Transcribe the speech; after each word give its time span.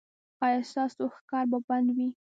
ایا 0.45 0.59
ستاسو 0.69 1.03
ښکار 1.15 1.45
به 1.51 1.57
بند 1.67 1.87
وي؟ 1.95 2.09